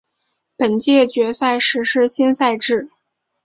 [0.57, 2.89] 本届决赛实施新赛制。